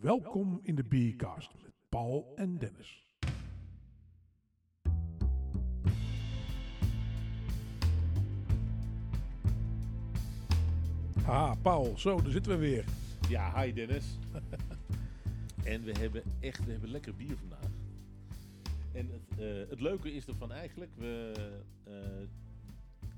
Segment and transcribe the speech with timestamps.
[0.00, 3.06] Welkom in de Biercast met Paul en Dennis.
[11.26, 12.84] Ah, Paul, zo, daar zitten we weer.
[13.28, 14.18] Ja, hi Dennis.
[15.64, 17.70] en we hebben echt we hebben lekker bier vandaag.
[18.92, 21.32] En het, eh, het leuke is ervan eigenlijk, we,
[21.84, 21.92] eh,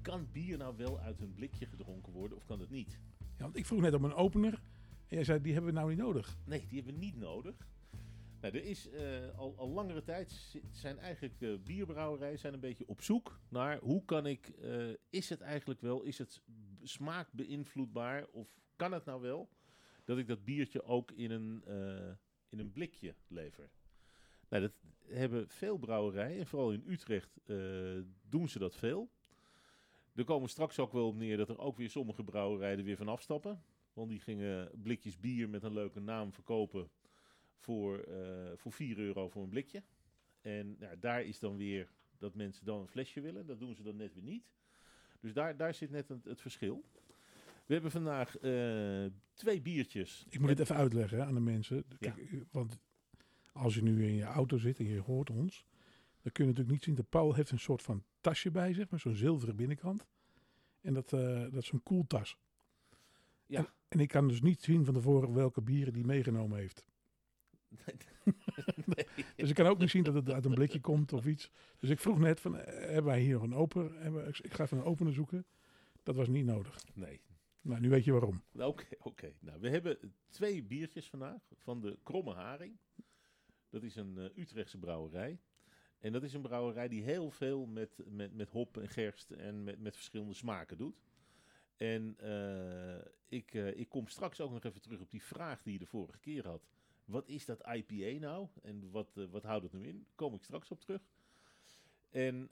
[0.03, 2.99] kan bier nou wel uit een blikje gedronken worden of kan het niet?
[3.19, 4.61] Ja, want ik vroeg net om een opener
[5.11, 6.37] en jij zei, die hebben we nou niet nodig.
[6.45, 7.69] Nee, die hebben we niet nodig.
[8.41, 12.89] Nou, er is eh, al, al langere tijd zi- zijn eigenlijk bierbrouwerijen zijn een beetje
[12.89, 16.43] op zoek naar hoe kan ik, eh, is het eigenlijk wel, is het
[16.83, 19.49] smaak beïnvloedbaar of kan het nou wel
[20.05, 22.11] dat ik dat biertje ook in een, eh,
[22.49, 23.71] in een blikje lever?
[24.49, 24.73] Nou, dat
[25.07, 27.41] hebben veel brouwerijen, en vooral in Utrecht
[28.29, 29.11] doen ze dat veel.
[30.15, 32.97] Er komen straks ook wel op neer dat er ook weer sommige brouwerijen er weer
[32.97, 33.63] van afstappen.
[33.93, 36.91] Want die gingen blikjes bier met een leuke naam verkopen
[37.57, 39.83] voor, eh, voor 4 euro voor een blikje.
[40.41, 43.47] En ja, daar is dan weer dat mensen dan een flesje willen.
[43.47, 44.45] Dat doen ze dan net weer niet.
[45.21, 46.85] Dus daar, daar zit net het, het verschil.
[47.67, 50.27] We hebben vandaag eh, twee biertjes.
[50.29, 51.85] Ik moet dit even uitleggen hè, aan de mensen.
[51.99, 52.79] Kijk, Want
[53.53, 55.65] als je nu in je auto zit en je hoort ons,
[56.23, 58.91] dan kun je natuurlijk niet zien dat Paul heeft een soort van tasje bij zich
[58.91, 60.07] met zo'n zilveren binnenkant.
[60.81, 62.39] En dat, eh, dat is zo'n koeltas.
[63.51, 63.75] Ja.
[63.89, 66.85] En, ik kan dus niet zien van tevoren welke bieren die meegenomen heeft.
[69.37, 71.51] Dus ik kan ook niet zien dat het uit een blikje komt of iets.
[71.79, 74.27] Dus ik vroeg net van, eh, hebben wij hier nog een opener?
[74.43, 75.47] Ik ga even een opener zoeken.
[76.03, 76.85] Dat was niet nodig.
[76.95, 77.21] Nee,
[77.61, 78.43] Nou, nu weet je waarom.
[78.53, 79.33] Nou, Oké, oké.
[79.41, 82.79] Nou, we hebben twee biertjes vandaag van de Kromme Haring.
[83.69, 85.41] Dat is een eh, Utrechtse brouwerij.
[85.99, 89.65] En dat is een brouwerij die heel veel met, met, met hop en gerst en
[89.65, 91.03] met, met verschillende smaken doet.
[91.81, 95.73] En eh, ik, eh, ik kom straks ook nog even terug op die vraag die
[95.73, 96.69] je de vorige keer had.
[97.05, 98.49] Wat is dat IPA nou?
[98.63, 100.07] En wat, eh, wat houdt het nu in?
[100.15, 101.03] Kom ik straks op terug.
[102.11, 102.51] En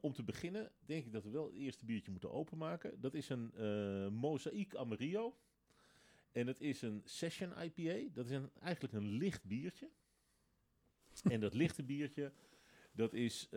[0.00, 3.00] om te beginnen denk ik dat we wel het eerste biertje moeten openmaken.
[3.00, 5.36] Dat is een eh Mozaïek Amarillo.
[6.32, 8.12] En het is een Session IPA.
[8.12, 9.90] Dat is eigenlijk een licht biertje.
[11.22, 12.32] en dat lichte biertje,
[12.92, 13.48] dat is,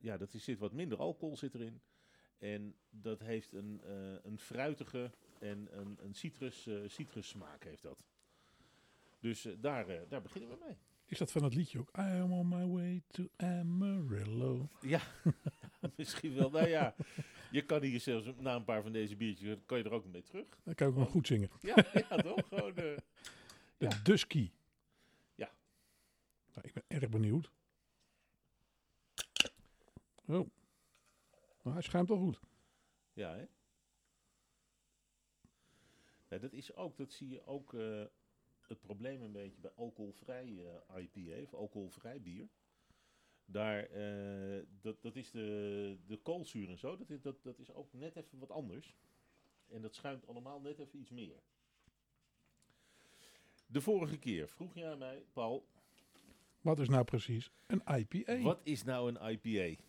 [0.00, 1.80] ja, dat is, zit wat minder alcohol zit erin.
[2.38, 7.82] En dat heeft een, eh, een fruitige en een, een citrus, eh citrus smaak heeft
[7.82, 8.04] dat.
[9.20, 10.76] Dus eh, daar, daar beginnen we mee.
[11.06, 11.88] Is dat van het liedje ook?
[11.98, 14.68] I am on my way to Amarillo.
[14.80, 15.00] Ja,
[15.96, 16.50] misschien wel.
[16.50, 16.94] Nou ja,
[17.50, 20.22] je kan hier zelfs na een paar van deze biertjes, kan je er ook mee
[20.22, 20.46] terug.
[20.64, 21.50] Dan kan ik ook nog goed zingen.
[21.60, 22.48] Ja, ja toch?
[22.48, 22.96] Gewoon, De
[23.78, 23.88] Ja.
[24.02, 24.50] Dusky.
[25.34, 25.50] Ja.
[26.54, 27.50] Nou, ik ben erg benieuwd.
[30.26, 30.48] Oh.
[31.72, 32.40] Hij schuimt wel goed.
[33.12, 33.44] ja, hè?
[36.28, 38.04] Ja, dat is ook, dat zie je ook eh,
[38.66, 42.48] het probleem een beetje bij alcoholvrij eh, IPA of alcoholvrij bier.
[43.44, 47.72] Daar, eh, dat, dat is de, de koolzuur en zo, dat is, dat, dat is
[47.72, 48.94] ook net even wat anders.
[49.68, 51.42] En dat schuimt allemaal net even iets meer.
[53.66, 55.66] De vorige keer vroeg aan mij, Paul,
[56.60, 58.40] Wat is nou precies een IPA?
[58.40, 59.82] wat is nou een IPA?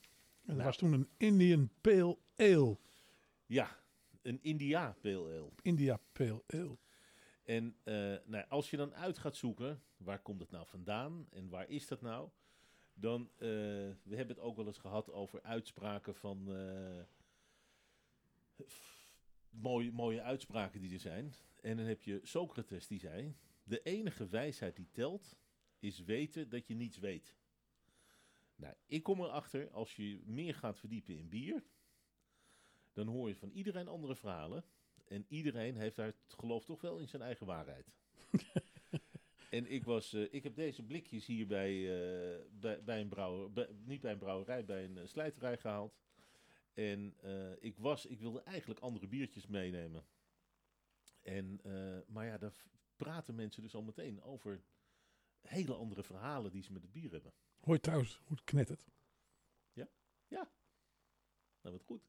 [0.50, 0.68] En dat Nou.
[0.68, 2.78] was toen een Indian Pale Ale.
[3.46, 3.80] Ja,
[4.22, 5.50] een India Pale Ale.
[5.62, 6.78] India Pale Ale.
[7.44, 11.50] En eh, nou, als je dan uit gaat zoeken, waar komt het nou vandaan en
[11.50, 12.30] waar is dat nou?
[12.94, 13.48] Dan, eh,
[14.04, 17.04] we hebben het ook wel eens gehad over uitspraken van, eh,
[19.50, 21.34] mooie, mooie uitspraken die er zijn.
[21.62, 25.36] En dan heb je Socrates die zei, de enige wijsheid die telt,
[25.80, 27.36] is weten dat je niets weet.
[28.60, 31.64] Nou, ik kom erachter, als je meer gaat verdiepen in bier,
[32.94, 34.64] dan hoor je van iedereen andere verhalen.
[35.06, 37.92] En iedereen heeft daar het geloof toch wel in zijn eigen waarheid.
[39.50, 43.54] en ik, was, eh, ik heb deze blikjes hier bij, eh, bij, bij een brouwer,
[43.54, 45.98] bij- niet bij een brouwerij, bij een eh, slijterij gehaald.
[46.74, 47.16] En
[47.60, 50.06] ik, was, ik wilde eigenlijk andere biertjes meenemen.
[51.22, 51.62] En,
[52.08, 52.54] maar ja, daar
[52.96, 54.64] praten mensen dus al meteen over
[55.42, 57.34] hele andere verhalen die ze met het bier hebben.
[57.60, 58.88] Hoor je trouwens hoe het knettert?
[61.62, 62.02] Nou, wat goed.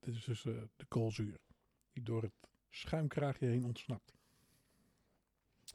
[0.00, 1.40] Dit is dus eh, de koolzuur.
[1.92, 4.14] Die door het schuimkraagje heen ontsnapt.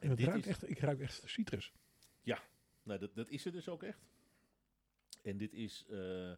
[0.00, 1.72] En het ruikt is- echt, ik ruik echt citrus.
[2.82, 4.06] Nou, dat, dat is het dus ook echt.
[5.22, 6.32] En dit is, eh,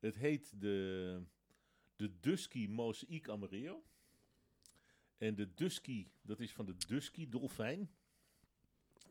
[0.00, 1.22] het heet de,
[1.96, 3.84] de Dusky Mozaïek Amarillo.
[5.18, 7.90] En de Dusky, dat is van de Dusky Dolfijn.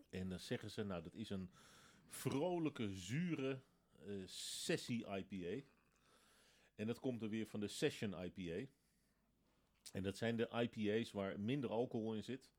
[0.09, 1.49] En dan zeggen ze, nou, dat is een
[2.07, 3.61] vrolijke, zure
[4.05, 5.65] eh, sessie IPA.
[6.75, 8.71] En dat komt er weer van de Session IPA.
[9.91, 12.51] En dat zijn de IPA's waar minder alcohol in zit.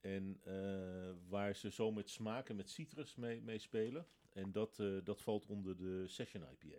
[0.00, 4.06] En eh, waar ze zo met smaak en met citrus mee, mee spelen.
[4.32, 6.78] En dat, eh, dat valt onder de Session IPA.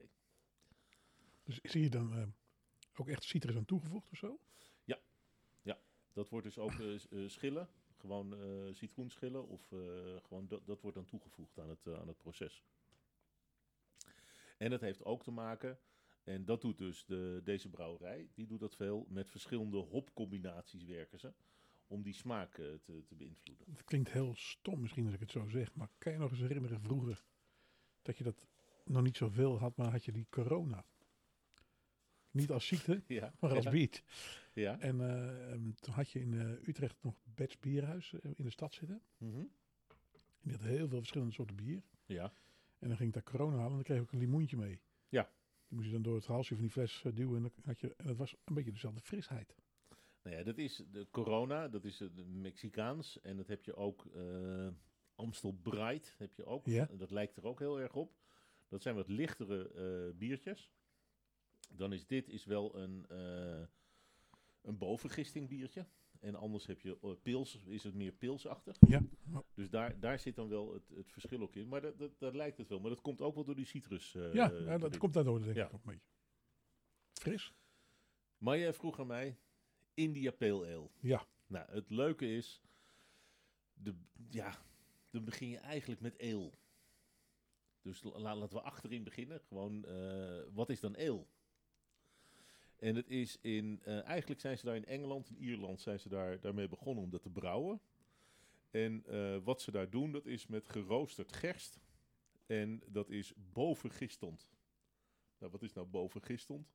[1.43, 2.33] Dus zie je dan
[2.95, 4.39] ook echt citrus aan toegevoegd of zo?
[6.13, 6.73] Dat wordt dus ook
[7.27, 7.69] schillen.
[7.99, 9.47] Gewoon eh citroenschillen.
[9.47, 9.79] Of eh,
[10.23, 12.63] gewoon dat, dat wordt dan toegevoegd aan het, eh, aan het proces.
[14.57, 15.79] En dat heeft ook te maken.
[16.23, 18.29] En dat doet dus de, deze brouwerij.
[18.33, 19.05] Die doet dat veel.
[19.09, 21.33] Met verschillende hopcombinaties werken ze.
[21.87, 23.65] Om die smaak te, te beïnvloeden.
[23.71, 26.39] Het klinkt heel stom misschien als ik het zo zeg, maar kan je nog eens
[26.39, 27.23] herinneren vroeger
[28.01, 28.47] dat je dat
[28.85, 30.85] nog niet zoveel had, maar had je die corona.
[32.31, 34.03] Niet als ziekte, Ja, maar als ja, beat.
[34.59, 34.79] Ja.
[34.79, 38.49] En eh, em, toen had je in eh, Utrecht nog Bets Bierhuis eh, in de
[38.49, 39.01] stad zitten.
[39.17, 39.37] Mhm.
[39.37, 39.47] En
[40.41, 41.83] die had heel veel verschillende soorten bier.
[42.05, 42.33] ja.
[42.79, 44.79] En dan ging ik daar corona halen en dan kreeg ik ook een limoentje mee.
[45.09, 45.29] Ja.
[45.67, 47.93] Die moest je dan door het halsje van die fles duwen en dan had je,
[47.97, 49.55] en dat was een beetje dezelfde frisheid.
[50.23, 53.21] Nou ja, dat is de corona, dat is het Mexicaans.
[53.21, 54.07] En dat heb je ook
[55.15, 56.65] Amstel Bright, heb je ook.
[56.65, 56.89] Ja.
[56.97, 58.15] Dat lijkt er ook heel erg op.
[58.67, 60.71] Dat zijn wat lichtere biertjes.
[61.69, 63.05] Dan is dit is wel een,
[64.61, 65.85] een bovengisting biertje.
[66.19, 68.77] En anders heb je eh, pils, is het meer pilsachtig.
[68.87, 69.01] Ja.
[69.53, 71.67] Dus daar, daar zit dan wel het, het verschil ook in.
[71.67, 72.79] Maar dat, dat, dat lijkt het wel.
[72.79, 74.15] Maar dat komt ook wel door die citrus.
[74.15, 75.65] eh, ja, ja, dat komt daardoor denk Ja.
[75.65, 76.07] ik ook beetje.
[77.13, 77.53] Fris?
[78.37, 79.37] Maar jij vroeg aan mij,
[79.93, 80.89] India Pale Ale.
[80.99, 81.25] Ja.
[81.47, 82.61] Nou, het leuke is,
[83.73, 83.95] de,
[84.29, 84.57] ja,
[85.09, 86.51] dan begin je eigenlijk met ale.
[87.81, 89.39] Dus la- laten we achterin beginnen.
[89.47, 91.25] Gewoon, eh, wat is dan ale?
[92.79, 96.09] En het is in, eh, eigenlijk zijn ze daar in Engeland en Ierland zijn ze
[96.09, 97.81] daar, daarmee begonnen om dat te brouwen.
[98.69, 101.79] En eh, wat ze daar doen, dat is met geroosterd gerst.
[102.45, 104.51] En dat is bovengistond.
[105.37, 106.73] Nou, wat is nou bovengistond?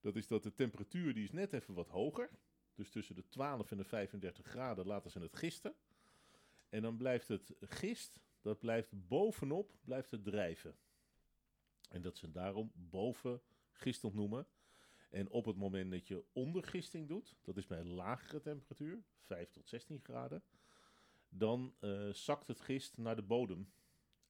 [0.00, 2.30] Dat is dat de temperatuur die is net even wat hoger.
[2.74, 5.74] Dus tussen de 12 en de 35 graden laten ze het gisten.
[6.68, 10.76] En dan blijft het gist, dat blijft bovenop, blijft het drijven.
[11.88, 13.42] En dat ze daarom boven
[13.72, 14.46] gistend noemen.
[15.14, 19.50] En op het moment dat je ondergisting doet, dat is bij een lagere temperatuur, 5
[19.50, 20.42] tot 16 graden,
[21.28, 23.72] dan eh, zakt het gist naar de bodem.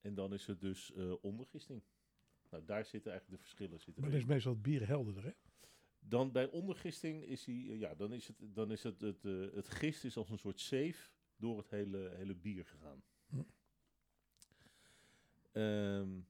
[0.01, 1.83] En dan is het dus eh, ondergisting.
[2.51, 3.81] Nou, daar zitten eigenlijk de verschillen.
[3.81, 5.33] Zitten Maar dan is meestal het bier helderder, hè?
[5.99, 9.23] Dan bij ondergisting is hij, eh, ja, dan is het, dan is het, het,
[9.55, 13.03] het gist is als een soort zeef door het hele, hele bier gegaan.
[13.27, 13.43] Hm.
[15.53, 16.21] Ehm,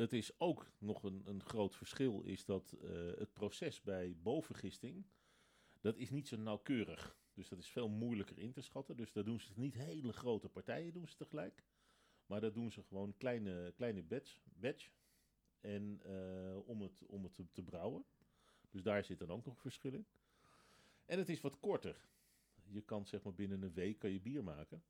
[0.00, 5.06] het is ook nog een, een groot verschil, is dat eh, het proces bij bovengisting,
[5.80, 7.18] dat is niet zo nauwkeurig.
[7.34, 8.96] Dus dat is veel moeilijker in te schatten.
[8.96, 11.64] Dus daar doen ze niet hele grote partijen doen ze tegelijk.
[12.26, 14.90] Maar dat doen ze gewoon kleine, kleine batch, batch
[15.60, 18.04] en, eh, om het, om het te, te brouwen.
[18.70, 20.06] Dus daar zit dan ook nog verschil in.
[21.04, 22.08] En het is wat korter.
[22.64, 24.84] Je kan zeg maar binnen een week kan je bier maken.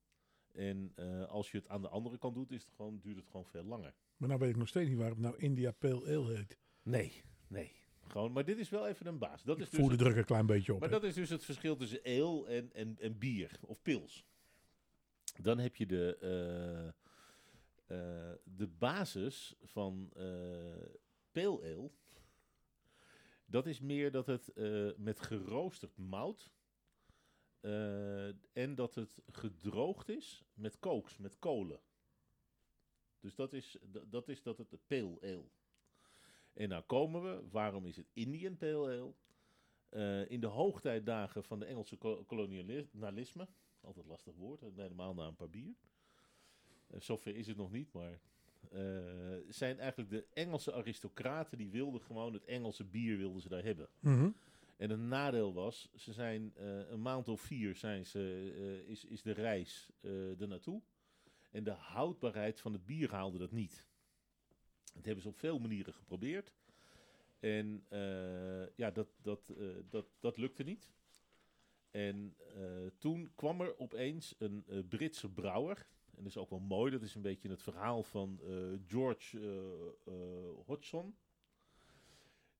[0.53, 3.27] En eh, als je het aan de andere kant doet, is het gewoon, duurt het
[3.27, 3.95] gewoon veel langer.
[4.21, 6.59] Maar nou weet ik nog steeds niet waarom het nou India Pale Ale heet.
[6.83, 7.73] Nee, nee.
[8.09, 9.43] Gewoon, maar dit is wel even een baas.
[9.43, 10.81] Dat Ik is dus voel de het- druk een klein beetje op.
[10.81, 14.25] maar dat is dus het verschil tussen ale en, en, en bier of pils.
[15.43, 16.87] Dan heb je de, eh,
[18.31, 20.25] eh, de basis van eh
[21.33, 21.91] pale ale.
[23.47, 24.53] Dat is meer dat het
[24.97, 26.51] met geroosterd mout
[28.53, 31.81] en dat het gedroogd is met kooks, met kolen.
[33.21, 33.77] Dus dat is
[34.11, 35.45] dat, is dat het de pale ale.
[36.53, 39.13] En nou komen we, waarom is het Indian pale ale?
[39.89, 43.49] Eh, in de hoogtijdagen van de Engelse ko- kolonialisme,
[43.81, 45.75] altijd lastig woord, helemaal na een paar bier.
[46.87, 48.21] Eh, zover is het nog niet, maar
[48.71, 53.65] eh, zijn eigenlijk de Engelse aristocraten die wilden gewoon het Engelse bier wilden ze daar
[53.65, 53.89] hebben.
[54.01, 54.31] Mhm.
[54.77, 56.53] En een nadeel was, ze zijn
[56.91, 60.83] een maand of vier zijn ze, is, is de reis eh er naartoe.
[61.51, 63.85] En de houdbaarheid van het bier haalde dat niet.
[64.95, 66.53] Dat hebben ze op veel manieren geprobeerd.
[67.41, 70.91] En eh, ja, dat, dat, eh, dat, dat lukte niet.
[71.91, 75.87] En eh, toen kwam er opeens een Britse brouwer.
[76.11, 78.41] En dat is ook wel mooi, dat is een beetje het verhaal van
[78.87, 79.39] George
[80.67, 81.17] Hodgson.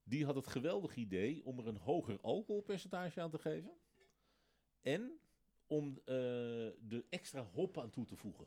[0.03, 3.73] Die had het geweldige idee om er een hoger alcoholpercentage aan te geven.
[4.81, 5.21] En
[5.67, 8.47] om er extra hop aan toe te voegen.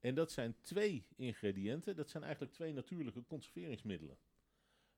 [0.00, 1.96] En dat zijn twee ingrediënten.
[1.96, 4.18] Dat zijn eigenlijk twee natuurlijke conserveringsmiddelen.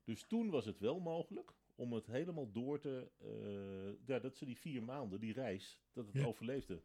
[0.05, 3.11] Dus toen was het wel mogelijk om het helemaal door te...
[3.19, 6.25] eh, ja, dat ze die vier maanden, die reis, dat het Ja.
[6.25, 6.83] overleefde.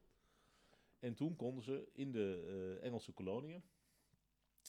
[1.00, 2.44] En toen konden ze in de
[2.80, 3.64] eh, Engelse koloniën...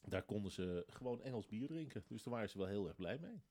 [0.09, 2.05] Daar konden ze gewoon Engels bier drinken.
[2.09, 3.43] Dus daar waren ze wel heel erg blij mee.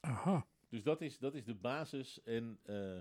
[0.00, 0.46] Aha.
[0.68, 2.22] Dus dat is, dat is de basis.
[2.22, 2.96] En eh,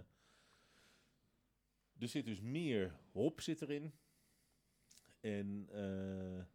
[1.99, 3.93] Er zit dus meer hop zit erin.
[5.23, 6.45] En eh,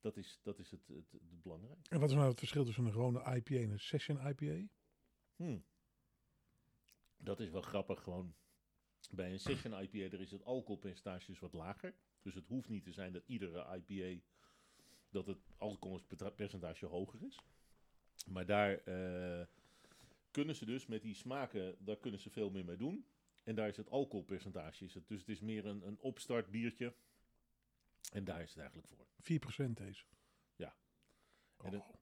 [0.00, 1.94] dat is, dat is het, het, het belangrijkste.
[1.94, 4.66] En wat is nou het verschil tussen een gewone IPA en een session IPA?
[5.36, 5.64] Hmm.
[7.16, 8.02] Dat is wel grappig.
[8.02, 8.34] Gewoon
[9.10, 11.94] bij een session IPA er is het alcoholpercentage dus wat lager.
[12.22, 14.22] Dus het hoeft niet te zijn dat iedere IPA
[15.10, 17.38] dat het alcoholpercentage hoger is.
[18.26, 19.46] Maar daar eh,
[20.30, 23.06] kunnen ze dus met die smaken, daar kunnen ze veel meer mee doen.
[23.42, 24.84] En daar is het alcoholpercentage.
[24.84, 25.08] Is het.
[25.08, 26.94] Dus het is meer een, een opstart biertje.
[28.12, 29.06] En daar is het eigenlijk voor.
[29.20, 30.04] 4% deze.
[30.56, 30.74] Ja.
[31.62, 31.94] En het- Oh.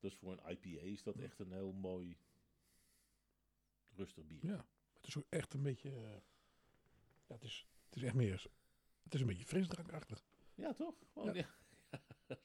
[0.00, 2.16] Dus voor een IPA is dat echt een heel mooi
[3.96, 4.46] rustig bier.
[4.46, 5.90] Ja, het is ook echt een beetje...
[5.90, 6.10] eh,
[7.26, 8.46] ja, het, is, het is echt meer...
[9.02, 10.24] Het is een beetje frisdrankachtig.
[10.54, 10.94] Ja, toch?
[11.12, 11.48] Gewoon, ja.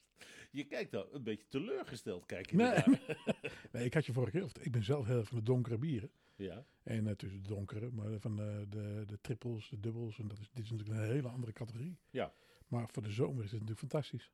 [0.52, 2.84] Je kijkt dan een beetje teleurgesteld, kijk je Nee.
[3.72, 4.44] Nee, ik had je vorige keer...
[4.44, 6.12] of- Ik ben zelf heel van de donkere bieren.
[6.36, 10.20] Ja, En uh, tussen de donkere, maar van de, de, de trippels, de dubbels.
[10.20, 11.98] En dat is, dit is natuurlijk een hele andere categorie.
[12.10, 12.34] Ja.
[12.68, 14.32] Maar voor de zomer is het natuurlijk fantastisch.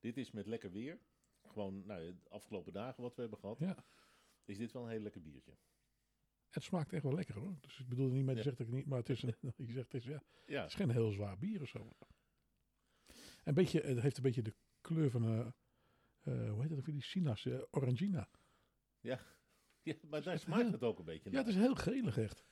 [0.00, 0.98] dit is met lekker weer.
[1.46, 3.84] Gewoon, nou, de afgelopen dagen wat we hebben gehad, Ja.
[4.44, 5.56] is dit wel een heel lekker biertje.
[6.50, 7.56] Het smaakt echt wel lekker hoor.
[7.60, 8.42] Dus ik bedoel niet mee te Ja.
[8.42, 9.34] zeggen dat ik niet, maar het is, een,
[9.66, 11.88] je zegt, het, is, ja, Ja, het is geen heel zwaar bier of zo.
[13.44, 15.24] Een beetje, het heeft een beetje de kleur van,
[16.20, 18.28] eh, hoe heet dat ook die sinaas, eh, orangina.
[19.00, 19.20] ja
[20.10, 21.44] maar daar smaakt het ook een beetje Ja, naar.
[21.44, 22.44] het is heel gelig echt.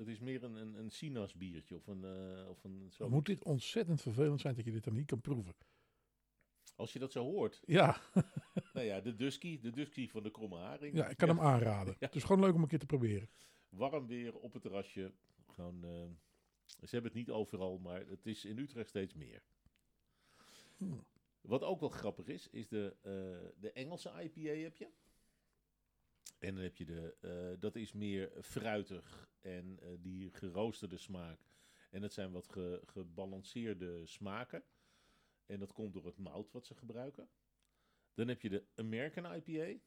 [0.00, 3.08] Het is meer een, een, een Sinas biertje of een, eh, of een zo.
[3.08, 5.54] Moet dit ontzettend vervelend zijn dat je dit dan niet kan proeven.
[6.76, 7.62] Als je dat zo hoort.
[7.66, 8.00] Ja,
[8.74, 10.96] nou ja, de Dusky, de Dusky van de Kromme Haring.
[10.96, 11.96] ja ik kan hem aanraden.
[12.00, 12.06] Ja.
[12.06, 13.28] Het is gewoon leuk om een keer te proberen.
[13.68, 15.12] Warm weer op het terrasje.
[15.46, 16.08] Gewoon, eh,
[16.66, 19.42] ze hebben het niet overal, maar het is in Utrecht steeds meer.
[20.76, 21.04] Hmm.
[21.40, 23.10] Wat ook wel grappig is, is de, eh,
[23.60, 24.88] de Engelse IPA heb je.
[26.40, 31.40] En dan heb je de, eh, dat is meer fruitig en eh, die geroosterde smaak.
[31.90, 34.64] En het zijn wat ge- gebalanceerde smaken.
[35.46, 37.28] En dat komt door het mout wat ze gebruiken.
[38.14, 39.80] Dan heb je de American IPA.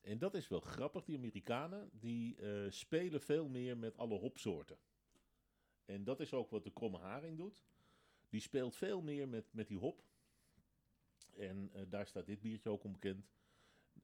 [0.00, 1.04] En dat is wel grappig.
[1.04, 4.78] Die Amerikanen die eh, spelen veel meer met alle hopsoorten.
[5.84, 7.64] En dat is ook wat de kromme haring doet.
[8.28, 10.04] Die speelt veel meer met, met die hop.
[11.36, 13.30] En daar staat dit biertje ook onbekend.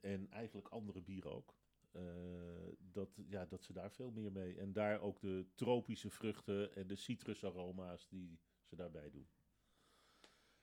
[0.01, 1.55] En eigenlijk andere bieren ook.
[1.91, 4.59] Eh, dat, ja, dat ze daar veel meer mee.
[4.59, 9.29] En daar ook de tropische vruchten en de citrusaroma's die ze daarbij doen.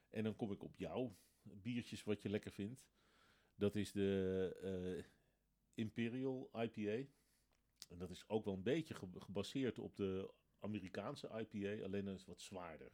[0.10, 2.88] En dan kom ik op jouw biertjes wat je lekker vindt.
[3.56, 5.06] Dat is de eh,
[5.74, 7.10] Imperial IPA.
[7.90, 12.14] En dat is ook wel een beetje ge- gebaseerd op de Amerikaanse IPA, alleen dan
[12.14, 12.92] is het wat zwaarder.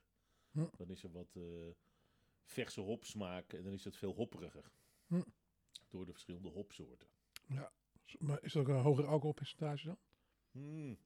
[0.51, 0.67] Hm.
[0.77, 1.69] Dan is er wat eh,
[2.43, 4.71] verse hopsmaak en dan is het veel hopperiger.
[5.07, 5.23] Hm.
[5.87, 7.07] Door de verschillende hopsoorten.
[8.17, 9.97] Maar is dat ook een hoger alcoholpercentage dan?
[10.51, 10.97] Hmm.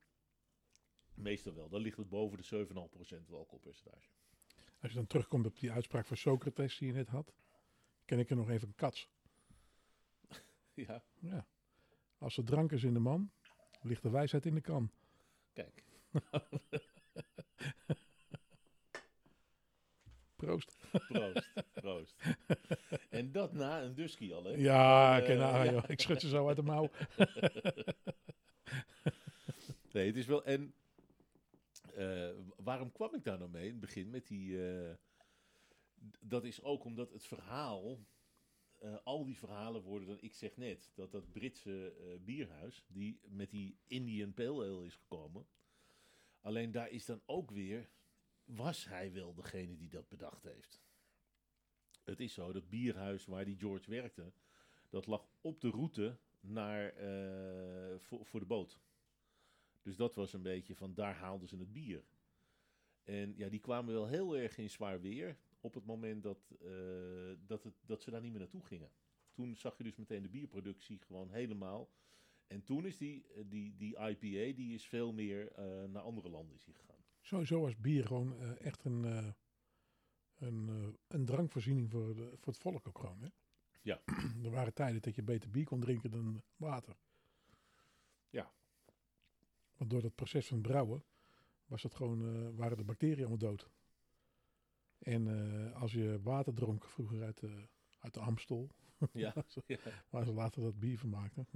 [1.14, 1.68] Meestal wel.
[1.68, 4.08] Dan ligt het boven de 7,5% alcoholpercentage.
[4.80, 7.34] Als je dan terugkomt op die uitspraak van Socrates die je net had,
[8.04, 9.08] ken ik er nog even een kats.
[10.74, 11.46] ja, Ja.
[12.18, 13.32] Als er drank is in de man,
[13.80, 14.90] ligt de wijsheid in de kan.
[15.52, 15.84] kijk.
[20.44, 20.76] Proost.
[21.08, 21.52] Proost.
[21.72, 22.14] Proost.
[23.10, 24.50] en dat na een dusky al, hè?
[24.50, 25.72] Ja, Eh, ken nou, ja.
[25.72, 25.84] joh.
[25.86, 26.90] ik schud ze zo uit de mouw.
[29.92, 30.44] Nee, het is wel.
[30.44, 30.74] En
[31.94, 34.68] eh, waarom kwam ik daar nou mee in het begin met die.
[34.72, 34.94] eh,
[36.20, 37.98] dat is ook omdat het verhaal.
[39.04, 40.18] al die verhalen worden dan.
[40.20, 41.92] Ik zeg net dat dat Britse
[42.24, 42.84] bierhuis.
[42.88, 45.46] die met die Indian Pale Ale is gekomen.
[46.40, 47.88] Alleen daar is dan ook weer.
[48.44, 50.82] Was hij wel degene die dat bedacht heeft?
[52.04, 54.32] Het is zo, dat bierhuis waar die George werkte.
[54.88, 56.88] dat lag op de route naar.
[56.88, 58.78] eh, voor, de boot.
[59.82, 62.04] Dus dat was een beetje van daar haalden ze het bier.
[63.02, 67.32] En ja, die kwamen wel heel erg in zwaar weer op het moment dat, eh,
[67.46, 68.90] dat, het, dat ze daar niet meer naartoe gingen.
[69.32, 71.90] Toen zag je dus meteen de bierproductie gewoon helemaal.
[72.46, 75.52] En toen is die, eh, die, die IPA, die is veel meer
[75.88, 76.93] naar andere landen gegaan.
[77.24, 79.28] Sowieso was bier gewoon eh, echt een, eh,
[80.38, 83.22] een, eh, een drankvoorziening voor, de, voor het volk ook gewoon.
[83.22, 83.28] Hè?
[83.82, 84.02] Ja.
[84.44, 86.96] er waren tijden dat je beter bier kon drinken dan water.
[88.30, 88.52] Ja.
[89.76, 91.04] Want door dat proces van brouwen
[91.66, 93.70] was het gewoon, waren de bacteriën allemaal dood.
[94.98, 98.70] En als je water dronk vroeger uit de, uit de Amstel,
[99.12, 99.34] Ja,
[100.08, 101.46] waar ze later dat bier van maakten,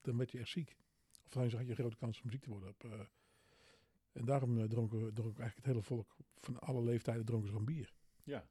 [0.00, 0.76] dan werd je echt ziek.
[1.24, 2.68] Of dan had je een grote kans om ziek te worden.
[2.68, 3.08] Op,
[4.12, 7.52] en daarom eh, dronken, we- dronk eigenlijk het hele volk van alle leeftijden dronken ze
[7.56, 7.94] gewoon bier.
[8.24, 8.48] ja.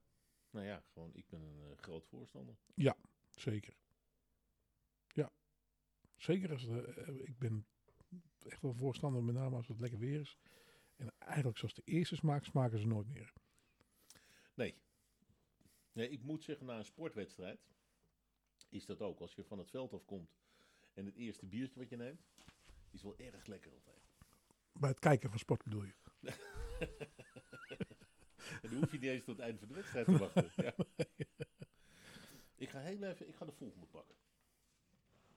[0.50, 2.58] Nou ja, gewoon, ik ben een eh, groot voorstander.
[3.32, 3.78] Zeker.
[5.08, 5.32] Ja,
[6.16, 6.52] zeker.
[6.52, 7.68] Als eh, ik ben
[8.40, 10.38] echt wel voorstander, met name als het lekker weer is.
[10.96, 13.34] En eigenlijk zoals de eerste smaak smaken ze nooit meer.
[14.54, 14.76] Nee.
[15.92, 17.60] Nee, ik moet zeggen, na een sportwedstrijd
[18.70, 19.20] is dat ook.
[19.20, 20.38] Als je van het veld afkomt
[20.94, 22.28] en het eerste biertje wat je neemt,
[22.92, 24.07] is wel erg lekker altijd.
[24.80, 25.94] Bij het kijken van sport bedoel je.
[28.62, 30.52] En dan hoef je niet eens tot het einde van de wedstrijd te wachten.
[30.66, 30.76] Ja.
[32.56, 34.16] Ik ga heel even, ik ga de volgende pakken.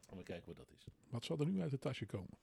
[0.07, 0.87] En we kijken wat dat is.
[1.09, 2.39] Wat zal er nu uit het tasje komen?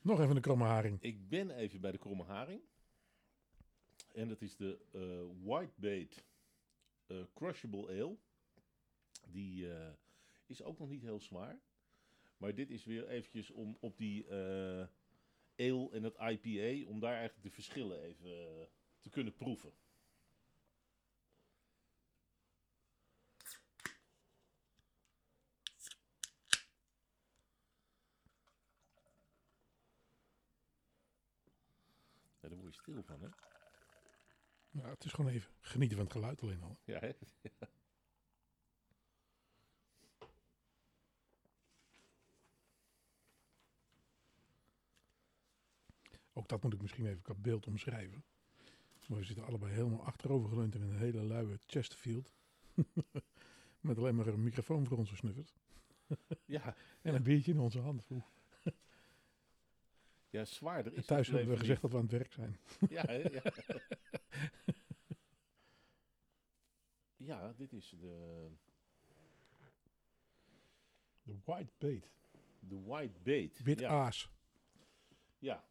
[0.00, 1.02] Nog even een kromme haring.
[1.02, 2.60] Ik ben even bij de kromme haring.
[4.12, 6.24] En dat is de eh Whitebait
[7.06, 8.16] eh Crushable Ale.
[9.30, 9.92] Die eh,
[10.46, 11.60] is ook nog niet heel zwaar.
[12.36, 14.86] Maar dit is weer eventjes om op die eh
[15.58, 18.66] ale en het IPA, om daar eigenlijk de verschillen even eh,
[19.00, 19.72] te kunnen proeven.
[32.40, 33.28] Ja, daar word je stil van, hè?
[34.70, 36.78] Nou, het is gewoon even genieten van het geluid alleen al.
[36.84, 37.12] Ja, hè?
[46.48, 48.24] Ook dat moet ik misschien even qua beeld omschrijven.
[49.06, 52.32] Maar we zitten allebei helemaal achterover geleund in een hele luie Chesterfield.
[53.80, 55.54] Met alleen maar een microfoon voor onze snuffers.
[56.44, 58.06] ja, En een biertje in onze hand.
[58.10, 58.22] Oeh.
[60.30, 62.58] ja, zwaarder is En thuis hebben we gezegd dat we aan het werk zijn.
[62.88, 63.42] Ja, ja.
[67.16, 68.46] ja, dit is de,
[71.22, 72.10] De White Bait.
[72.60, 73.62] de White Bait.
[73.62, 73.88] Wit ja.
[73.88, 74.30] aas.
[75.38, 75.66] Ja.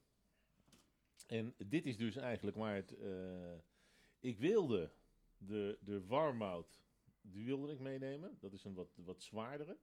[1.27, 2.97] En dit is dus eigenlijk waar het...
[2.97, 3.57] eh,
[4.19, 4.91] ik wilde
[5.37, 6.81] de, de Warmout,
[7.21, 8.37] die wilde ik meenemen.
[8.39, 9.77] Dat is een wat, wat zwaardere.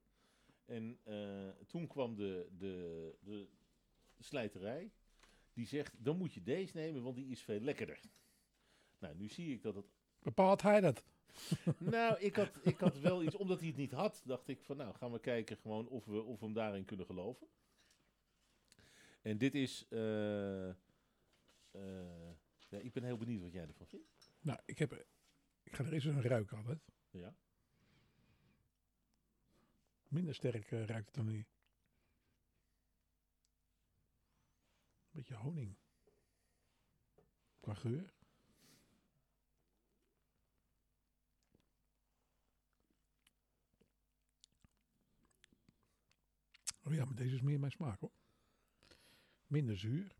[0.65, 3.47] En eh, toen kwam de, de, de
[4.19, 4.91] slijterij.
[5.53, 7.99] Die zegt, dan moet je deze nemen, want die is veel lekkerder.
[8.99, 9.85] Nou, nu zie ik dat het...
[10.19, 11.03] Bepaalt hij dat?
[11.77, 14.77] Nou, ik had, ik had wel iets, omdat hij het niet had, dacht ik van
[14.77, 17.47] nou, gaan we kijken gewoon of we, of we hem daarin kunnen geloven.
[19.21, 19.85] En dit is...
[19.89, 20.69] eh,
[22.69, 24.31] ja, ik ben heel benieuwd wat jij ervan vindt.
[24.39, 25.05] Nou, ik, heb,
[25.63, 26.79] ik ga er eens een ruik altijd.
[27.09, 27.35] Ja.
[30.07, 31.45] Minder sterk eh, ruikt het dan nu.
[35.11, 35.77] Beetje honing.
[37.59, 38.13] Qua geur.
[46.83, 48.11] Oh ja, maar deze is meer mijn smaak hoor.
[49.47, 50.15] Minder zuur.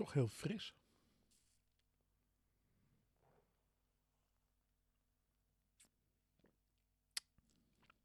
[0.00, 0.74] Toch heel fris.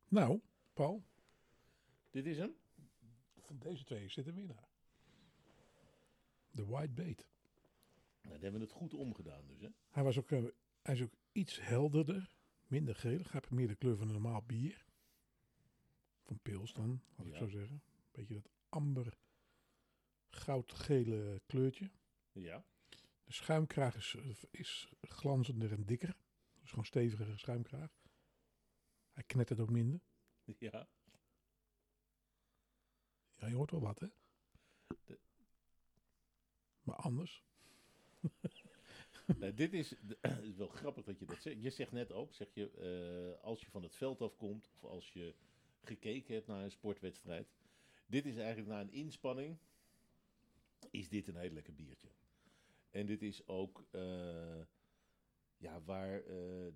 [0.08, 0.42] Nou,
[0.74, 1.04] Paul,
[2.10, 2.56] Dit is hem?
[3.40, 4.68] van deze twee dit een winnaar.
[6.52, 7.28] De White Bait.
[8.22, 9.68] Nou, dan hebben we het goed omgedaan dus, hè?
[9.90, 10.44] Hij, was ook, eh,
[10.82, 12.36] hij is ook iets helderder,
[12.68, 13.18] minder geel.
[13.18, 14.86] Hij heeft meer de kleur van een normaal bier.
[16.24, 17.38] Van pils dan, had ik Ja.
[17.40, 17.84] zo zeggen.
[18.12, 19.18] Beetje dat amber
[20.36, 21.90] goudgele kleurtje.
[22.32, 22.66] Ja.
[23.24, 24.16] De schuimkraag is,
[24.52, 26.16] is glanzender en dikker.
[26.62, 27.98] Dus gewoon stevigere schuimkraag.
[29.12, 30.00] Hij knettert ook minder.
[30.58, 30.88] Ja.
[33.36, 34.08] Ja, je hoort wel wat, hè?
[35.06, 35.20] De-
[36.84, 37.44] Maar anders.
[39.38, 39.90] nou, dit is,
[40.22, 41.62] het is wel grappig dat je dat zegt.
[41.62, 42.72] Je zegt net ook, zeg je,
[43.38, 45.36] eh, als je van het veld afkomt of als je
[45.82, 47.48] gekeken hebt naar een sportwedstrijd.
[48.06, 49.58] Dit is eigenlijk na een inspanning,
[50.92, 52.08] is dit een heel lekker biertje.
[52.90, 54.62] En dit is ook, eh,
[55.58, 56.26] ja, waar eh,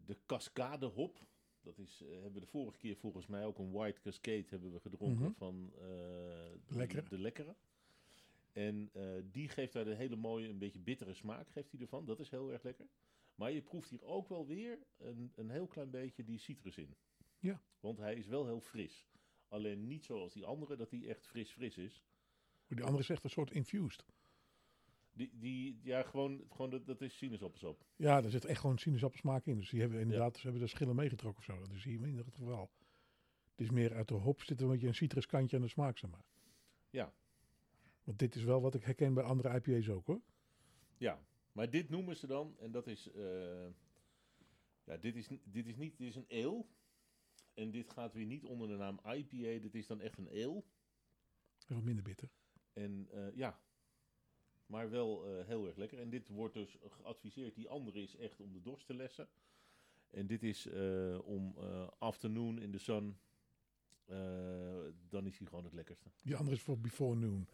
[0.05, 1.25] de cascade hop,
[1.61, 4.73] dat is, eh, hebben we de vorige keer volgens mij ook een White Cascade hebben
[4.73, 5.33] we gedronken Mhm.
[5.33, 7.09] van eh, de, lekkere.
[7.09, 7.55] de lekkere.
[8.51, 8.91] En
[9.31, 12.05] die geeft daar een hele mooie, een beetje bittere smaak geeft hij ervan.
[12.05, 12.87] Dat is heel erg lekker.
[13.35, 16.95] Maar je proeft hier ook wel weer een, een heel klein beetje die citrus in.
[17.39, 17.61] Ja.
[17.79, 19.07] Want hij is wel heel fris.
[19.47, 22.03] Alleen niet zoals die andere, dat hij echt fris fris is.
[22.69, 24.05] Maar die andere is echt een soort infused.
[25.13, 27.85] Die, die ja, gewoon, gewoon dat, dat is sinaasappelsap.
[27.95, 29.57] Ja, daar zit echt gewoon sinaasappelsmaak in.
[29.57, 31.59] Dus die hebben inderdaad, ze hebben de schillen meegetrokken of zo.
[31.59, 32.71] Dat is hier in ieder geval.
[33.51, 35.97] Het is meer uit de hop zit er een beetje een citruskantje aan de smaak,
[35.97, 36.23] zeg maar.
[36.89, 37.13] Ja.
[38.03, 40.21] Want dit is wel wat ik herken bij andere IPA's ook hoor.
[40.97, 43.67] Ja, maar dit noemen ze dan, en dat is, eh,
[44.83, 46.65] ja, dit is, dit is niet, dit is een ale.
[47.53, 50.63] En dit gaat weer niet onder de naam IPA, dit is dan echt een ale.
[51.67, 52.29] En wat minder bitter.
[52.73, 53.59] En eh, ja,
[54.65, 55.99] maar wel eh, heel erg lekker.
[55.99, 59.27] En dit wordt dus geadviseerd, die andere is echt om de dorst te lessen.
[60.09, 61.55] En dit is eh, om
[61.99, 63.17] afternoon in the sun.
[65.09, 66.09] Dan is hij gewoon het lekkerste.
[66.23, 67.47] Die andere is voor before noon.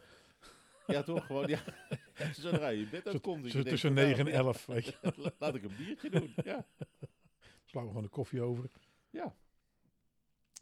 [0.86, 1.26] Ja, toch?
[1.26, 1.62] Gewoon, ja.
[2.32, 3.52] Zodra je bed uitkomt.
[3.52, 4.66] denkt tussen van, nou, 9 en ja, 11.
[4.66, 5.32] Weet je.
[5.38, 6.34] Laat ik een biertje doen.
[6.44, 6.66] Ja.
[7.64, 8.70] Slaan we gewoon de koffie over.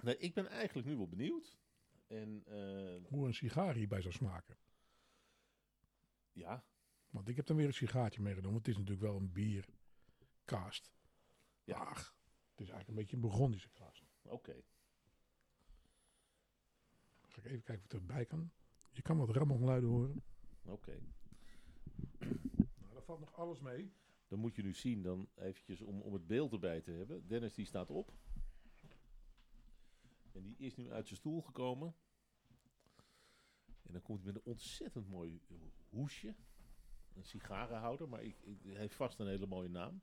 [0.04, 1.56] Nee, ik ben eigenlijk nu wel benieuwd.
[2.14, 4.56] En eh, Hoe een sigaar hierbij zou smaken.
[6.32, 6.64] ja,
[7.10, 8.52] Want ik heb dan weer een sigaartje meegenomen.
[8.52, 10.92] Want het is natuurlijk wel een bierkaast.
[11.64, 11.76] Ja.
[11.78, 12.16] Ach,
[12.50, 14.04] het is eigenlijk een beetje een Burgondische kaast.
[14.22, 14.62] oké.
[17.22, 18.50] Ga ik even kijken of ik erbij kan.
[18.90, 20.22] Je kan wat rammelgeluiden horen.
[20.64, 21.00] Oké.
[22.18, 23.92] Nou, daar valt nog alles mee.
[24.28, 27.26] Dan moet je nu zien, dan eventjes om, om het beeld erbij te hebben.
[27.26, 28.12] Dennis die staat op.
[30.32, 31.94] En die is nu uit zijn stoel gekomen.
[33.86, 35.40] En dan komt hij met een ontzettend mooi
[35.88, 36.34] hoesje.
[37.14, 40.02] Een sigarenhouder, maar ik, hij heeft vast een hele mooie naam.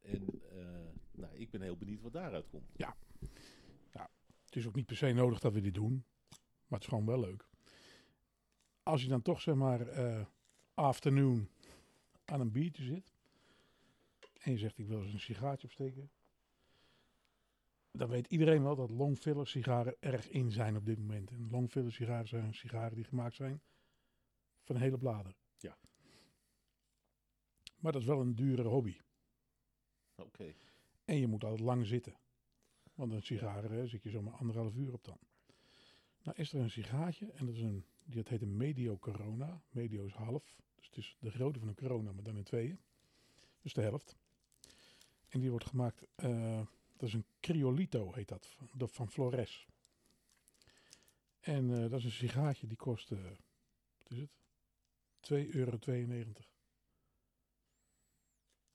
[0.00, 2.70] En eh, nou, ik ben heel benieuwd wat daaruit komt.
[4.56, 6.04] Het is ook niet per se nodig dat we dit doen.
[6.28, 7.48] Maar het is gewoon wel leuk.
[8.82, 10.26] Als je dan toch zeg maar eh,
[10.74, 11.48] afternoon
[12.24, 13.14] aan een biertje zit.
[14.38, 16.10] En je zegt ik wil eens een sigaartje opsteken.
[17.96, 21.30] Dan weet iedereen wel dat longfiller sigaren erg in zijn op dit moment.
[21.30, 23.62] En longfiller sigaren zijn sigaren die gemaakt zijn
[24.62, 25.34] van hele bladen.
[25.58, 25.78] Ja.
[27.78, 28.96] Maar dat is wel een dure hobby.
[30.14, 30.54] Oké,
[31.04, 32.14] En je moet altijd lang zitten.
[32.94, 35.18] Want een sigaar hè, zit je zomaar anderhalf uur op dan.
[36.22, 39.62] Nou is er een sigaartje en dat, is een, die, dat heet een Medio Corona.
[39.70, 40.56] Medio is half.
[40.74, 42.78] Dus het is de grootte van een Corona, maar dan in tweeën.
[43.62, 44.16] Dus de helft.
[45.28, 49.66] En die wordt gemaakt, eh, dat is een Criolito heet dat, van, dat van Flores.
[51.40, 53.24] En eh, dat is een sigaartje die kost, eh,
[53.98, 54.30] wat is het?
[55.20, 55.72] 2,92 euro.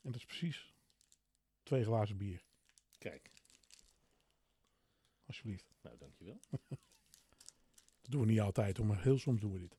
[0.02, 0.74] En dat is precies
[1.64, 2.44] twee glazen bier.
[2.98, 3.32] kijk.
[5.26, 5.74] Alsjeblieft.
[5.82, 6.40] Nou, dankjewel.
[8.02, 9.78] Dat doen we niet altijd, hoor, maar heel soms doen we dit.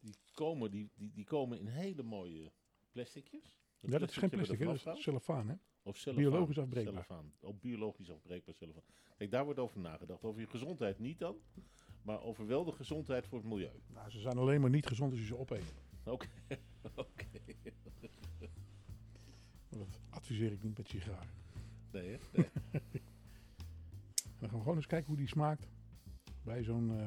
[0.00, 2.52] Die komen, die, die, die komen in hele mooie
[2.90, 3.59] plasticjes.
[3.80, 4.64] Ja, dat is geen plastic, hè?
[4.64, 5.54] dat vanaf is cellofaan, hè?
[5.82, 6.30] Of cellofaan.
[6.30, 7.04] Biologisch afbreekbaar.
[7.04, 7.32] Cellofaan.
[7.40, 8.82] Ook biologisch afbreekbaar cellofaan.
[9.16, 10.22] Kijk, daar wordt over nagedacht.
[10.24, 11.36] Over je gezondheid niet dan,
[12.02, 13.80] maar over wel de gezondheid voor het milieu.
[13.86, 15.74] Nou, ze zijn alleen maar niet gezond als je ze opeet.
[16.04, 16.26] Oké.
[16.94, 17.24] Oké.
[19.68, 21.28] Maar Dat adviseer ik niet met sigaren.
[21.92, 22.18] Nee, hè?
[22.72, 23.02] Nee.
[24.38, 25.68] Dan gaan we gewoon eens kijken hoe die smaakt.
[26.42, 26.90] Bij zo'n...
[26.90, 27.06] eh,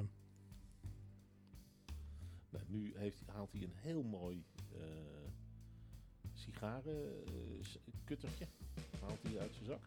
[2.50, 4.80] Nou, nu heeft, haalt hij een heel mooi eh
[6.44, 8.48] sigarenkuttertje.
[9.02, 9.86] haalt hij uit zijn zak.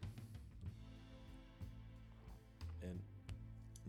[2.78, 3.00] En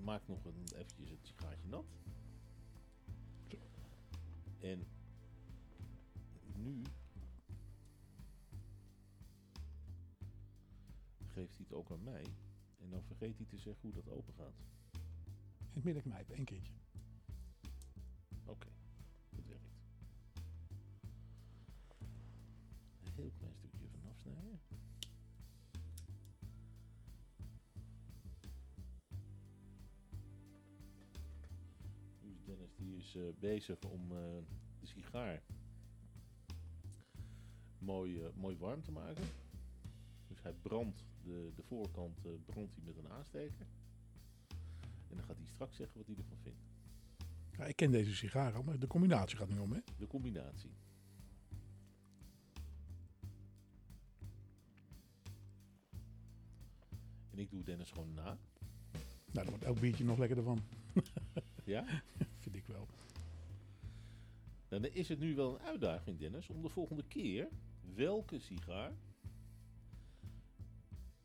[0.03, 1.85] maakt nog een, eventjes het sigaartje nat.
[3.47, 3.57] Zo.
[4.59, 4.87] En
[6.55, 6.81] nu
[11.27, 12.25] geeft hij het ook aan mij.
[12.77, 14.55] En dan vergeet hij te zeggen hoe dat open gaat.
[15.73, 16.73] het midden knijpen, één keertje.
[32.21, 34.17] Nu is Dennis die is eh, bezig om eh,
[34.79, 35.41] de sigaar
[37.79, 39.25] mooi, eh, mooi warm te maken.
[40.27, 43.65] Dus hij brandt de, de voorkant brandt hij met een aansteker.
[45.09, 46.59] En dan gaat hij straks zeggen wat hij ervan vindt.
[47.57, 49.79] Ja, ik ken deze sigaren al, maar de combinatie gaat nu om, hè?
[49.97, 50.71] De combinatie.
[57.37, 58.23] En ik doe Dennis gewoon na.
[58.23, 58.37] Nou,
[59.31, 60.59] dan wordt elk biertje nog lekkerder van.
[61.63, 61.85] Ja?
[62.43, 62.87] Vind ik wel.
[64.69, 67.47] Nou, dan is het nu wel een uitdaging, Dennis, om de volgende keer
[67.95, 68.91] welke sigaar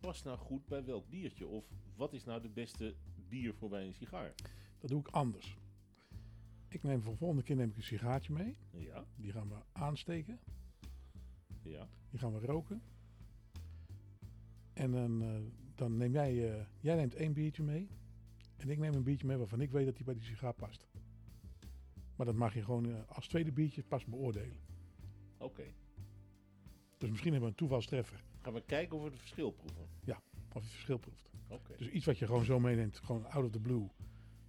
[0.01, 1.46] past nou goed bij welk biertje?
[1.46, 1.64] Of
[1.96, 2.94] wat is nou de beste
[3.29, 4.35] bier voor bij een sigaar?
[4.79, 5.57] Dat doe ik anders.
[6.68, 8.57] Ik neem voor de volgende keer neem ik een sigaartje mee.
[8.70, 10.38] Ja, Die gaan we aansteken.
[11.62, 11.88] ja.
[12.11, 12.83] Die gaan we roken.
[14.72, 15.22] En dan,
[15.83, 17.88] dan neem jij, eh, jij neemt één biertje mee.
[18.57, 20.87] En ik neem een biertje mee waarvan ik weet dat die bij die sigaar past.
[22.16, 24.57] Maar dat mag je gewoon eh, als tweede biertje pas beoordelen.
[25.38, 25.64] Oké.
[26.99, 28.25] Dus misschien hebben we een toevalstreffer.
[28.40, 29.83] Gaan we kijken of we het verschil proeven.
[29.83, 30.14] Of je
[30.55, 31.31] het verschil proeft.
[31.49, 31.75] Oké.
[31.77, 33.88] Dus iets wat je gewoon zo meeneemt, gewoon out of the blue.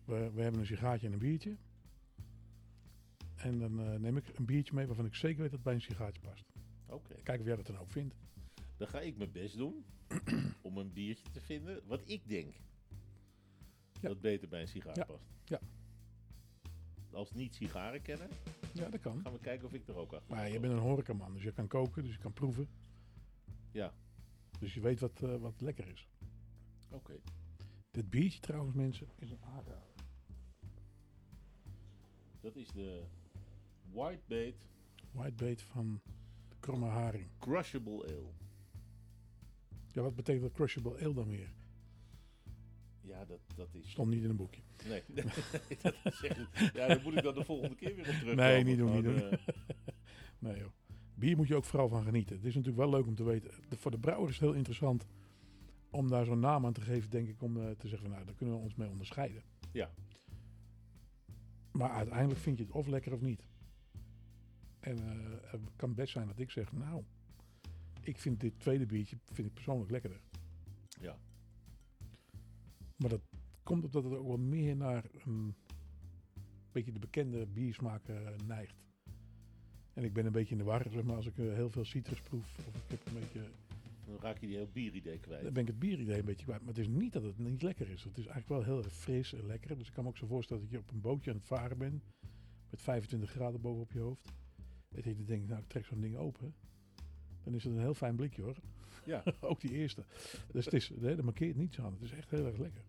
[0.06, 1.58] We, we hebben een sigaartje en een biertje.
[3.36, 5.74] En dan eh, neem ik een biertje mee waarvan ik zeker weet dat het bij
[5.74, 6.46] een sigaartje past.
[6.86, 7.14] Oké.
[7.14, 8.16] Kijken of jij dat dan ook vindt.
[8.78, 9.86] Dan ga ik mijn best doen
[10.74, 12.54] om een biertje te vinden wat ik denk
[14.02, 14.08] Ja.
[14.10, 15.06] dat beter bij een sigaar Ja.
[15.06, 15.24] past.
[15.46, 15.60] Ja.
[17.12, 18.30] Als niet sigarenkenner
[18.74, 19.22] Ja, dat kan.
[19.22, 21.52] Gaan we kijken of ik er ook achter Maar je bent een horecaman, dus je
[21.52, 22.68] kan koken, dus je kan proeven.
[23.72, 23.94] Ja,
[24.60, 26.08] Dus je weet wat, eh, wat lekker is.
[26.90, 27.20] oké.
[27.92, 29.92] Dit biertje trouwens, mensen, is een aanrader.
[32.42, 33.04] Dat is de
[33.92, 34.56] Whitebait
[35.12, 36.02] Whitebait van
[36.50, 37.28] de kromme haring.
[37.40, 38.32] Crushable Ale.
[39.94, 41.50] Ja, wat betekent dat crushable ale dan weer?
[43.02, 43.90] Ja, dat, dat is...
[43.92, 44.62] Stond niet in een boekje.
[44.88, 45.02] Nee,
[45.82, 46.38] dat is echt...
[46.74, 48.36] Ja, daar moet ik dan de volgende keer weer op terug.
[48.36, 49.22] Nee, niet doen, niet doen.
[50.40, 50.72] Nee joh.
[51.16, 52.36] Bier moet je ook vooral van genieten.
[52.36, 53.52] Het is natuurlijk wel leuk om te weten.
[53.70, 55.08] De- voor de brouwer is het heel interessant
[55.90, 58.26] om daar zo'n naam aan te geven, denk ik, om eh, te zeggen van nou,
[58.26, 59.44] daar kunnen we ons mee onderscheiden.
[59.72, 59.92] Ja.
[61.72, 63.48] Maar uiteindelijk vind je het of lekker of niet.
[64.80, 67.04] En eh, het kan best zijn dat ik zeg, nou,
[68.04, 70.22] ik vind dit tweede biertje vind ik persoonlijk lekkerder.
[71.02, 71.18] Ja.
[72.98, 73.22] Maar dat
[73.64, 75.56] komt omdat het ook wel meer naar een
[76.72, 78.82] beetje de bekende biersmaak eh, neigt.
[79.94, 81.86] En ik ben een beetje in de war, zeg maar, als ik eh, heel veel
[81.86, 82.58] citrus proef.
[82.58, 83.42] Of ik heb een beetje,
[84.06, 85.44] Dan raak je die heel bieridee kwijt.
[85.44, 86.60] dan ben ik het bieridee een beetje kwijt.
[86.60, 88.04] Maar het is niet dat het niet lekker is.
[88.04, 89.78] Het is eigenlijk wel heel erg fris en lekker.
[89.78, 91.78] Dus ik kan me ook zo voorstellen dat je op een bootje aan het varen
[91.78, 92.04] bent.
[92.70, 94.32] Met 25 graden boven op je hoofd.
[94.90, 96.54] Dat je denkt, nou ik trek zo'n ding open.
[97.44, 98.56] Dan is het een heel fijn blikje hoor.
[99.06, 99.24] Ja.
[99.42, 100.04] ook die eerste.
[100.52, 101.94] Dus het is, nee, er markeert niets aan.
[101.94, 102.84] Het is echt heel erg lekker.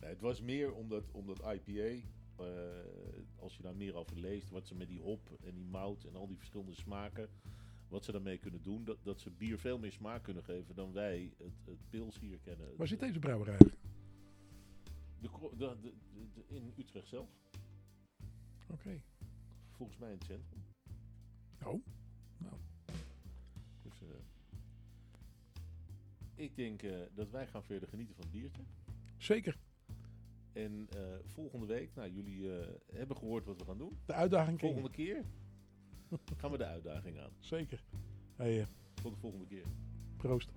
[0.00, 2.06] Nee, het was meer omdat, omdat IPA,
[2.36, 2.46] eh,
[3.36, 6.14] als je daar meer over leest, wat ze met die hop en die mout en
[6.16, 7.28] al die verschillende smaken,
[7.88, 10.92] wat ze daarmee kunnen doen, dat, dat ze bier veel meer smaak kunnen geven dan
[10.92, 12.76] wij het, het pils hier kennen.
[12.76, 13.58] Waar zit De- deze brouwerij?
[15.20, 17.28] de, kro- de, de, de- de- in Utrecht zelf,
[18.70, 19.00] Oké.
[19.70, 20.62] volgens mij in het centrum.
[21.64, 21.84] Oh,
[22.38, 22.54] nou.
[24.08, 24.22] Dus, eh,
[26.44, 28.62] ik denk eh, dat wij gaan verder genieten van het biertje.
[29.16, 29.58] Zeker.
[30.52, 32.48] En eh, volgende week, nou jullie
[32.92, 33.98] hebben gehoord wat we gaan doen.
[34.06, 34.60] De uitdaging.
[34.60, 35.24] Volgende keer
[36.36, 37.30] gaan we de uitdaging aan.
[37.38, 37.82] Zeker.
[38.36, 38.66] Hey,
[39.02, 39.64] Tot de volgende keer.
[40.16, 40.50] proost.